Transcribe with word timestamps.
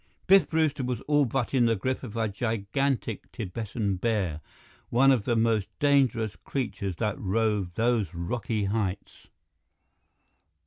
Biff 0.25 0.49
Brewster 0.49 0.83
was 0.83 1.01
all 1.01 1.25
but 1.25 1.53
in 1.53 1.65
the 1.67 1.75
grip 1.75 2.01
of 2.01 2.17
a 2.17 2.27
gigantic 2.27 3.31
Tibetan 3.31 3.97
bear, 3.97 4.41
one 4.89 5.11
of 5.11 5.25
the 5.25 5.35
most 5.35 5.69
dangerous 5.77 6.35
creatures 6.37 6.95
that 6.95 7.19
roved 7.19 7.75
those 7.75 8.11
rocky 8.15 8.63
heights! 8.63 9.27